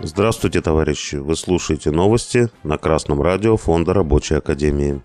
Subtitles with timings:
[0.00, 1.16] Здравствуйте, товарищи!
[1.16, 5.02] Вы слушаете новости на Красном радио Фонда Рабочей Академии.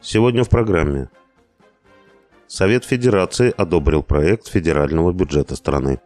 [0.00, 1.10] Сегодня в программе.
[2.46, 5.98] Совет Федерации одобрил проект федерального бюджета страны.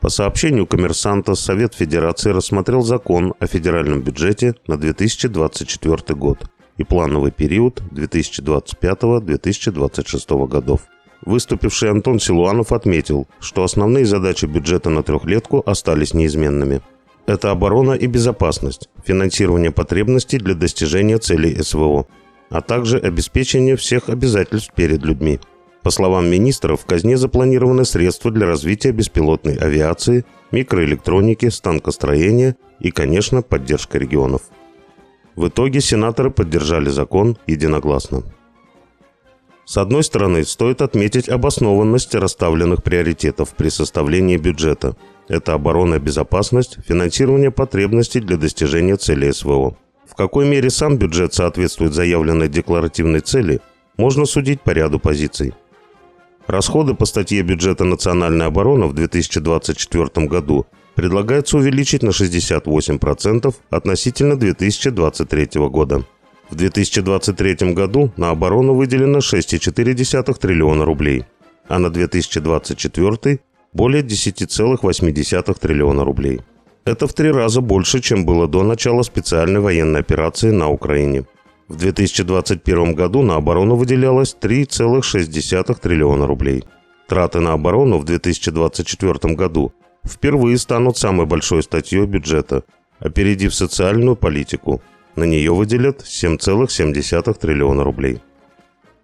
[0.00, 7.30] По сообщению коммерсанта, Совет Федерации рассмотрел закон о федеральном бюджете на 2024 год и плановый
[7.30, 10.80] период 2025-2026 годов.
[11.24, 16.82] Выступивший Антон Силуанов отметил, что основные задачи бюджета на трехлетку остались неизменными.
[17.26, 22.06] Это оборона и безопасность, финансирование потребностей для достижения целей СВО,
[22.50, 25.40] а также обеспечение всех обязательств перед людьми–
[25.86, 33.40] по словам министра, в казне запланированы средства для развития беспилотной авиации, микроэлектроники, станкостроения и, конечно,
[33.40, 34.42] поддержка регионов.
[35.36, 38.24] В итоге сенаторы поддержали закон единогласно.
[39.66, 44.96] С одной стороны, стоит отметить обоснованность расставленных приоритетов при составлении бюджета.
[45.28, 49.76] Это оборона безопасность, финансирование потребностей для достижения цели СВО.
[50.08, 53.60] В какой мере сам бюджет соответствует заявленной декларативной цели,
[53.98, 55.52] можно судить по ряду позиций–
[56.46, 65.48] Расходы по статье бюджета национальной обороны в 2024 году предлагается увеличить на 68% относительно 2023
[65.68, 66.04] года.
[66.50, 71.24] В 2023 году на оборону выделено 6,4 триллиона рублей,
[71.68, 73.40] а на 2024
[73.72, 76.40] более 10,8 триллиона рублей.
[76.84, 81.24] Это в три раза больше, чем было до начала специальной военной операции на Украине–
[81.68, 86.64] в 2021 году на оборону выделялось 3,6 триллиона рублей.
[87.08, 89.72] Траты на оборону в 2024 году
[90.04, 92.62] впервые станут самой большой статьей бюджета,
[93.00, 94.80] опередив социальную политику.
[95.16, 98.20] На нее выделят 7,7 триллиона рублей.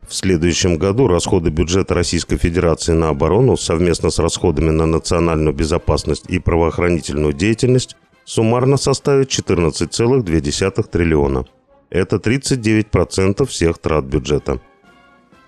[0.06, 6.24] В следующем году расходы бюджета Российской Федерации на оборону совместно с расходами на национальную безопасность
[6.28, 11.46] и правоохранительную деятельность суммарно составят 14,2 триллиона–
[11.92, 14.60] это 39% всех трат бюджета.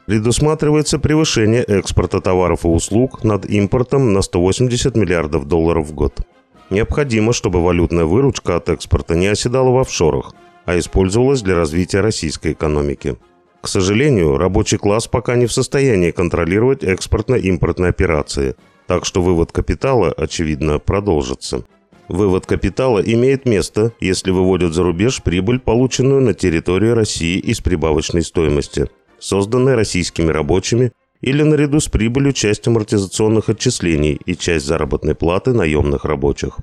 [0.04, 6.20] Предусматривается превышение экспорта товаров и услуг над импортом на 180 миллиардов долларов в год.
[6.68, 12.52] Необходимо, чтобы валютная выручка от экспорта не оседала в офшорах, а использовалась для развития российской
[12.52, 13.16] экономики.
[13.60, 20.12] К сожалению, рабочий класс пока не в состоянии контролировать экспортно-импортные операции, так что вывод капитала,
[20.12, 21.64] очевидно, продолжится.
[22.08, 28.22] Вывод капитала имеет место, если выводят за рубеж прибыль, полученную на территории России из прибавочной
[28.22, 30.92] стоимости, созданной российскими рабочими
[31.22, 36.58] или наряду с прибылью часть амортизационных отчислений и часть заработной платы наемных рабочих.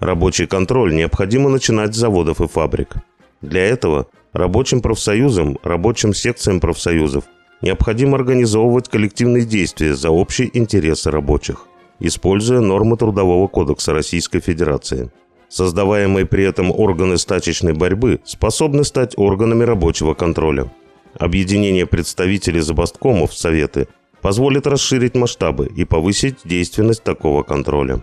[0.00, 2.96] Рабочий контроль необходимо начинать с заводов и фабрик.
[3.40, 7.24] Для этого рабочим профсоюзам, рабочим секциям профсоюзов
[7.62, 11.66] необходимо организовывать коллективные действия за общие интересы рабочих–
[12.00, 15.10] используя нормы Трудового кодекса Российской Федерации.
[15.48, 20.70] Создаваемые при этом органы стачечной борьбы способны стать органами рабочего контроля.
[21.18, 23.88] Объединение представителей забасткомов в Советы
[24.20, 28.02] позволит расширить масштабы и повысить действенность такого контроля.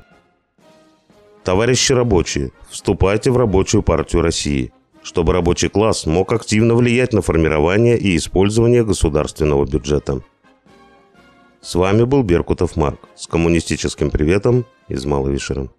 [1.43, 4.71] Товарищи рабочие, вступайте в рабочую партию России,
[5.01, 10.21] чтобы рабочий класс мог активно влиять на формирование и использование государственного бюджета.
[11.59, 15.69] С вами был Беркутов Марк с коммунистическим приветом из Малой Вишеры.